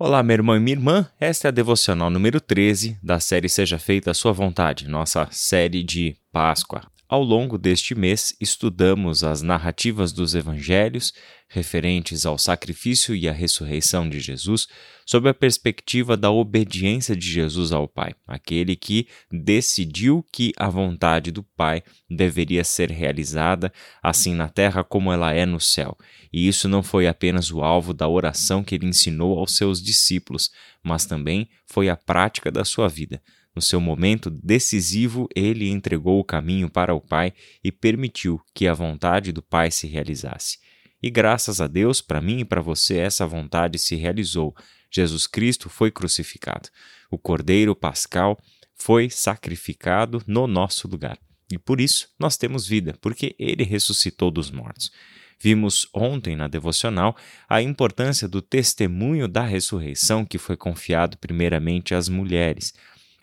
[0.00, 1.08] Olá, meu irmão e minha irmã.
[1.18, 5.82] Esta é a devocional número 13 da série Seja Feita a Sua Vontade, nossa série
[5.82, 6.82] de Páscoa.
[7.08, 11.14] Ao longo deste mês, estudamos as narrativas dos evangelhos
[11.48, 14.68] referentes ao sacrifício e à ressurreição de Jesus,
[15.06, 21.30] sob a perspectiva da obediência de Jesus ao Pai, aquele que decidiu que a vontade
[21.30, 25.96] do Pai deveria ser realizada, assim na terra como ela é no céu.
[26.30, 30.50] E isso não foi apenas o alvo da oração que ele ensinou aos seus discípulos,
[30.82, 33.22] mas também foi a prática da sua vida.
[33.54, 38.74] No seu momento decisivo, ele entregou o caminho para o Pai e permitiu que a
[38.74, 40.58] vontade do Pai se realizasse.
[41.02, 44.54] E graças a Deus, para mim e para você, essa vontade se realizou.
[44.90, 46.68] Jesus Cristo foi crucificado.
[47.10, 48.38] O Cordeiro Pascal
[48.74, 51.18] foi sacrificado no nosso lugar.
[51.50, 54.90] E por isso nós temos vida, porque ele ressuscitou dos mortos.
[55.40, 57.16] Vimos ontem na devocional
[57.48, 62.74] a importância do testemunho da ressurreição que foi confiado primeiramente às mulheres.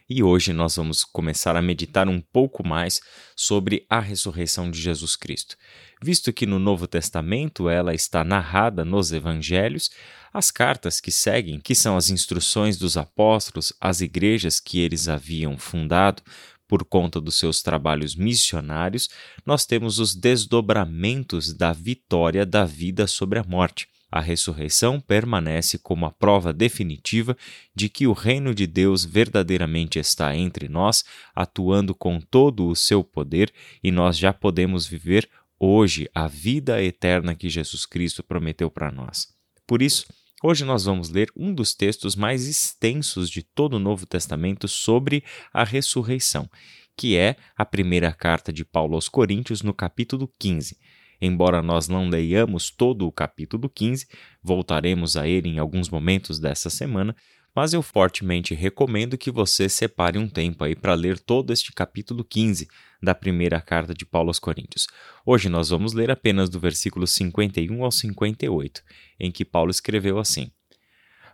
[0.08, 3.02] E hoje nós vamos começar a meditar um pouco mais
[3.36, 5.58] sobre a ressurreição de Jesus Cristo.
[6.00, 9.90] Visto que no Novo Testamento ela está narrada nos evangelhos,
[10.32, 15.58] as cartas que seguem, que são as instruções dos apóstolos às igrejas que eles haviam
[15.58, 16.22] fundado,
[16.68, 19.10] por conta dos seus trabalhos missionários,
[19.46, 23.88] nós temos os desdobramentos da vitória da vida sobre a morte.
[24.16, 27.36] A ressurreição permanece como a prova definitiva
[27.76, 31.04] de que o reino de Deus verdadeiramente está entre nós,
[31.36, 37.36] atuando com todo o seu poder, e nós já podemos viver hoje a vida eterna
[37.36, 39.28] que Jesus Cristo prometeu para nós.
[39.68, 40.06] Por isso,
[40.42, 45.26] hoje nós vamos ler um dos textos mais extensos de todo o Novo Testamento sobre
[45.52, 46.50] a ressurreição,
[46.96, 50.78] que é a primeira carta de Paulo aos Coríntios, no capítulo 15.
[51.22, 54.08] Embora nós não leiamos todo o capítulo 15,
[54.42, 57.16] voltaremos a ele em alguns momentos dessa semana,
[57.56, 62.24] mas eu fortemente recomendo que você separe um tempo aí para ler todo este capítulo
[62.24, 62.68] 15
[63.02, 64.88] da primeira carta de Paulo aos Coríntios.
[65.26, 68.84] Hoje nós vamos ler apenas do versículo 51 ao 58,
[69.18, 70.52] em que Paulo escreveu assim: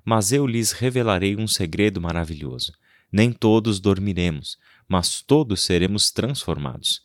[0.06, 2.72] Mas eu lhes revelarei um segredo maravilhoso.
[3.12, 7.02] Nem todos dormiremos, mas todos seremos transformados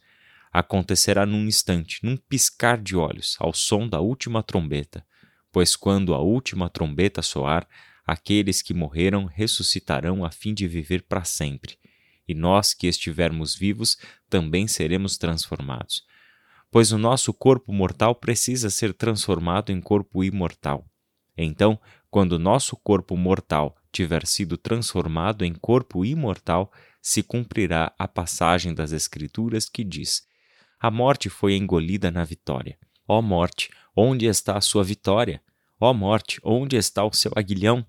[0.58, 5.06] acontecerá num instante, num piscar de olhos, ao som da última trombeta.
[5.52, 7.68] Pois quando a última trombeta soar,
[8.06, 11.76] aqueles que morreram ressuscitarão a fim de viver para sempre.
[12.26, 13.98] E nós que estivermos vivos
[14.30, 16.02] também seremos transformados.
[16.70, 20.86] Pois o nosso corpo mortal precisa ser transformado em corpo imortal.
[21.36, 21.78] Então,
[22.10, 28.92] quando nosso corpo mortal tiver sido transformado em corpo imortal, se cumprirá a passagem das
[28.92, 30.26] Escrituras que diz:
[30.78, 32.78] a morte foi engolida na vitória.
[33.08, 35.42] Ó morte, onde está a sua vitória?
[35.80, 37.86] Ó morte, onde está o seu aguilhão?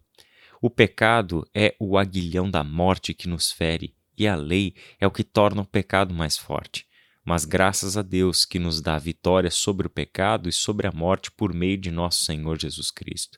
[0.62, 5.12] O pecado é o aguilhão da morte que nos fere, e a lei é o
[5.12, 6.88] que torna o pecado mais forte.
[7.24, 10.92] Mas graças a Deus que nos dá a vitória sobre o pecado e sobre a
[10.92, 13.38] morte por meio de nosso Senhor Jesus Cristo.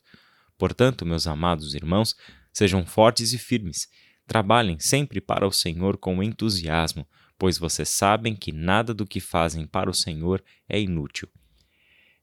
[0.57, 2.15] Portanto, meus amados irmãos,
[2.53, 3.87] sejam fortes e firmes.
[4.27, 7.07] Trabalhem sempre para o Senhor com entusiasmo,
[7.39, 11.27] pois vocês sabem que nada do que fazem para o Senhor é inútil.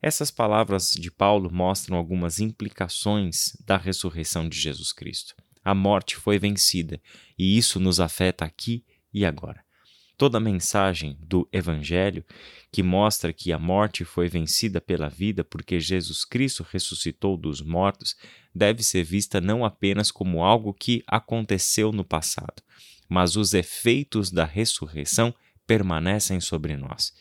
[0.01, 5.35] Essas palavras de Paulo mostram algumas implicações da ressurreição de Jesus Cristo.
[5.65, 7.01] A morte foi vencida
[7.37, 9.66] e isso nos afeta aqui e agora.
[10.17, 12.25] Toda a mensagem do Evangelho
[12.73, 18.17] que mostra que a morte foi vencida pela vida porque Jesus Cristo ressuscitou dos mortos
[18.55, 22.63] deve ser vista não apenas como algo que aconteceu no passado,
[23.07, 25.35] mas os efeitos da ressurreição
[25.67, 27.13] permanecem sobre nós.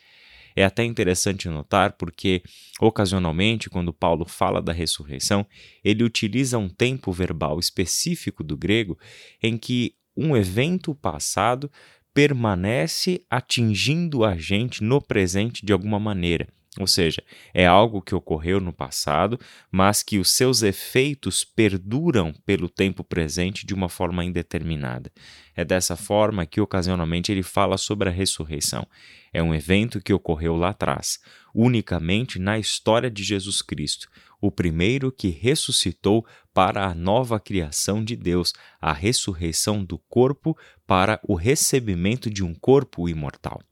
[0.54, 2.42] É até interessante notar porque,
[2.80, 5.46] ocasionalmente, quando Paulo fala da ressurreição,
[5.84, 8.98] ele utiliza um tempo verbal específico do grego
[9.42, 11.70] em que um evento passado
[12.16, 16.48] permanece atingindo a gente no presente de alguma maneira.
[16.78, 17.22] Ou seja,
[17.54, 23.64] é algo que ocorreu no passado, mas que os seus efeitos perduram pelo tempo presente
[23.64, 25.10] de uma forma indeterminada.
[25.54, 28.86] É dessa forma que ocasionalmente ele fala sobre a ressurreição.
[29.32, 31.18] É um evento que ocorreu lá atrás,
[31.54, 34.08] unicamente na história de Jesus Cristo,
[34.38, 40.56] o primeiro que ressuscitou para a nova criação de Deus, a ressurreição do corpo
[40.86, 43.62] para o recebimento de um corpo imortal.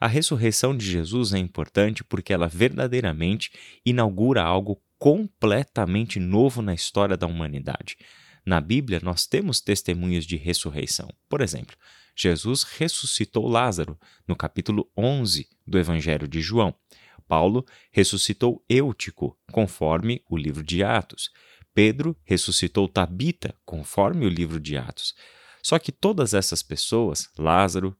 [0.00, 3.52] A ressurreição de Jesus é importante porque ela verdadeiramente
[3.84, 7.98] inaugura algo completamente novo na história da humanidade.
[8.44, 11.12] Na Bíblia, nós temos testemunhos de ressurreição.
[11.28, 11.76] Por exemplo,
[12.16, 16.74] Jesus ressuscitou Lázaro, no capítulo 11 do Evangelho de João.
[17.28, 21.30] Paulo ressuscitou Eutico, conforme o livro de Atos.
[21.74, 25.14] Pedro ressuscitou Tabita, conforme o livro de Atos.
[25.62, 27.94] Só que todas essas pessoas, Lázaro,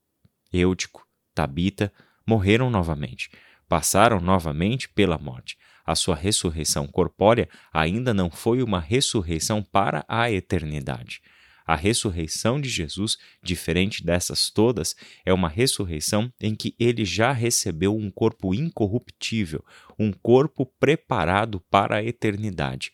[0.51, 1.07] Eutico,
[1.41, 1.91] Tabita,
[2.27, 3.31] morreram novamente,
[3.67, 5.57] passaram novamente pela morte.
[5.87, 11.23] A sua ressurreição corpórea ainda não foi uma ressurreição para a eternidade.
[11.67, 14.95] A ressurreição de Jesus, diferente dessas todas,
[15.25, 19.65] é uma ressurreição em que ele já recebeu um corpo incorruptível,
[19.99, 22.93] um corpo preparado para a eternidade.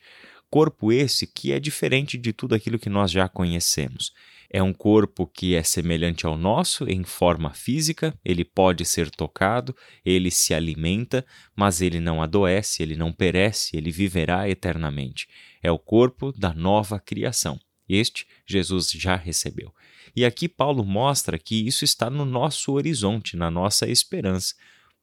[0.48, 4.12] Corpo esse que é diferente de tudo aquilo que nós já conhecemos.
[4.50, 9.74] É um corpo que é semelhante ao nosso em forma física, ele pode ser tocado,
[10.04, 15.26] ele se alimenta, mas ele não adoece, ele não perece, ele viverá eternamente.
[15.62, 17.58] É o corpo da nova criação.
[17.88, 19.72] Este Jesus já recebeu.
[20.14, 24.54] E aqui Paulo mostra que isso está no nosso horizonte, na nossa esperança,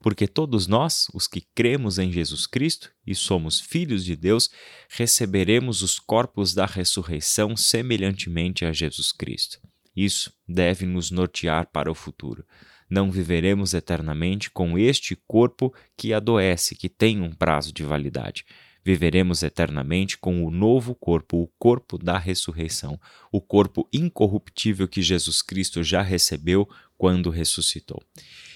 [0.04, 4.50] porque todos nós, os que cremos em Jesus Cristo e somos filhos de Deus,
[4.90, 9.62] receberemos os corpos da ressurreição semelhantemente a Jesus Cristo.
[9.96, 12.46] Isso deve nos nortear para o futuro.
[12.90, 18.44] Não viveremos eternamente com este corpo que adoece, que tem um prazo de validade
[18.84, 23.00] viveremos eternamente com o novo corpo, o corpo da ressurreição,
[23.32, 26.68] o corpo incorruptível que Jesus Cristo já recebeu
[27.04, 28.02] quando ressuscitou.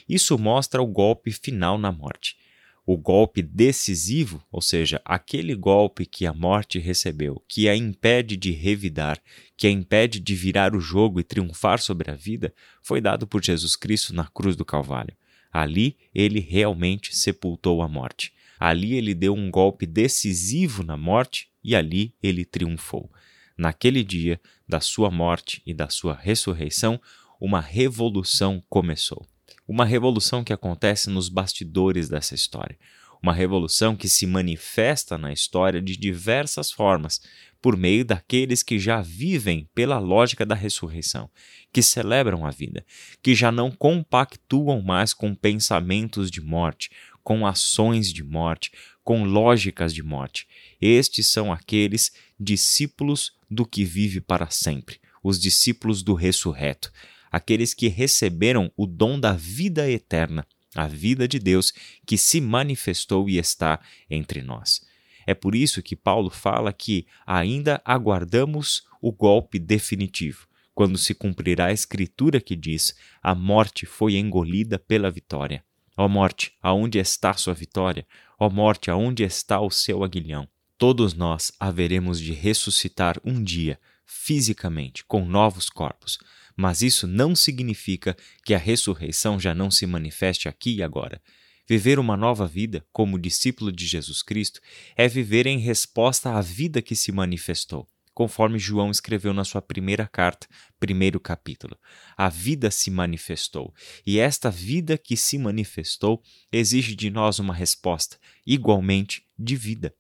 [0.08, 2.38] Isso mostra o golpe final na morte.
[2.86, 8.52] O golpe decisivo, ou seja, aquele golpe que a morte recebeu, que a impede de
[8.52, 9.22] revidar,
[9.58, 13.44] que a impede de virar o jogo e triunfar sobre a vida, foi dado por
[13.44, 15.18] Jesus Cristo na cruz do Calvário.
[15.52, 18.32] Ali ele realmente sepultou a morte.
[18.58, 23.12] Ali ele deu um golpe decisivo na morte e ali ele triunfou.
[23.58, 26.98] Naquele dia da sua morte e da sua ressurreição,
[27.40, 29.26] uma revolução começou.
[29.68, 32.78] Uma revolução que acontece nos bastidores dessa história.
[33.22, 37.22] Uma revolução que se manifesta na história de diversas formas,
[37.62, 41.30] por meio daqueles que já vivem pela lógica da ressurreição,
[41.74, 42.86] que celebram a vida,
[43.22, 46.92] que já não compactuam mais com pensamentos de morte,
[47.24, 48.72] com ações de morte,
[49.04, 50.48] com lógicas de morte.
[50.80, 56.92] Estes são aqueles discípulos do que vive para sempre, os discípulos do ressurreto,
[57.32, 60.46] aqueles que receberam o dom da vida eterna,
[60.76, 61.74] a vida de Deus
[62.06, 63.80] que se manifestou e está
[64.10, 64.82] entre nós.
[65.26, 71.66] É por isso que Paulo fala que ainda aguardamos o golpe definitivo, quando se cumprirá
[71.66, 75.64] a escritura que diz: a morte foi engolida pela vitória.
[75.98, 78.06] Ó morte, aonde está sua vitória?
[78.40, 80.48] Ó morte, aonde está o seu aguilhão?
[80.78, 86.20] Todos nós haveremos de ressuscitar um dia, fisicamente, com novos corpos.
[86.58, 91.22] Mas isso não significa que a ressurreição já não se manifeste aqui e agora.
[91.70, 94.60] Viver uma nova vida, como discípulo de Jesus Cristo,
[94.96, 97.88] é viver em resposta à vida que se manifestou
[98.18, 100.48] conforme João escreveu na sua primeira carta,
[100.80, 101.78] primeiro capítulo.
[102.18, 103.72] A vida se manifestou,
[104.04, 106.20] e esta vida que se manifestou
[106.52, 109.94] exige de nós uma resposta igualmente de vida.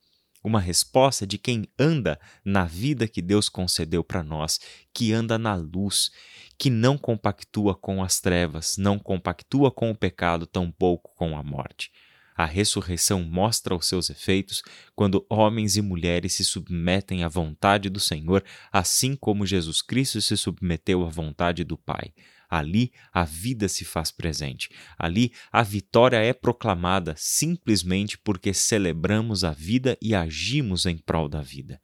[0.48, 4.62] Uma resposta de quem anda na vida que Deus concedeu para nós,
[4.94, 6.10] que anda na luz,
[6.58, 11.92] que não compactua com as trevas, não compactua com o pecado, tampouco com a morte.
[12.34, 14.64] A ressurreição mostra os seus efeitos
[14.96, 18.42] quando homens e mulheres se submetem à vontade do Senhor,
[18.72, 22.13] assim como Jesus Cristo se submeteu à vontade do Pai.
[22.50, 24.70] Ali a vida se faz presente.
[24.98, 31.42] Ali a vitória é proclamada simplesmente porque celebramos a vida e agimos em prol da
[31.42, 31.82] vida.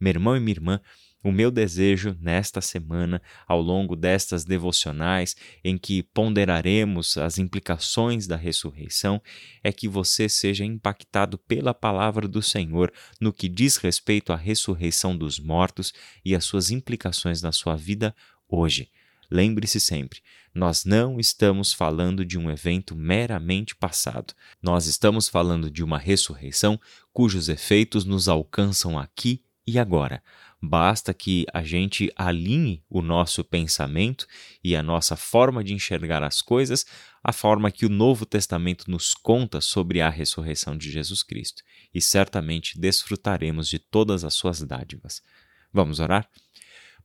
[0.00, 0.80] Meu irmão e minha irmã,
[1.24, 8.36] o meu desejo nesta semana, ao longo destas devocionais, em que ponderaremos as implicações da
[8.36, 9.22] ressurreição,
[9.62, 15.16] é que você seja impactado pela palavra do Senhor no que diz respeito à ressurreição
[15.16, 18.14] dos mortos e as suas implicações na sua vida
[18.46, 18.90] hoje.
[19.30, 20.20] Lembre-se sempre,
[20.54, 24.34] nós não estamos falando de um evento meramente passado.
[24.62, 26.80] Nós estamos falando de uma ressurreição
[27.12, 30.22] cujos efeitos nos alcançam aqui e agora.
[30.62, 34.26] Basta que a gente alinhe o nosso pensamento
[34.62, 36.86] e a nossa forma de enxergar as coisas
[37.22, 41.62] à forma que o Novo Testamento nos conta sobre a ressurreição de Jesus Cristo,
[41.92, 45.22] e certamente desfrutaremos de todas as suas dádivas.
[45.72, 46.28] Vamos orar?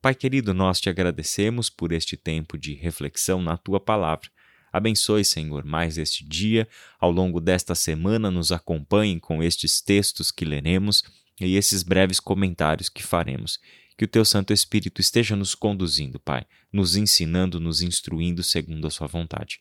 [0.02, 4.30] Pai querido, nós te agradecemos por este tempo de reflexão na tua palavra.
[4.72, 6.68] Abençoe, Senhor, mais este dia.
[7.00, 11.04] Ao longo desta semana, nos acompanhe com estes textos que leremos
[11.42, 13.60] e esses breves comentários que faremos.
[13.98, 18.90] Que o teu Santo Espírito esteja nos conduzindo, Pai, nos ensinando, nos instruindo segundo a
[18.90, 19.60] sua vontade.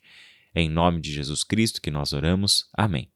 [0.55, 2.69] É em nome de Jesus Cristo que nós oramos.
[2.73, 3.11] Amém.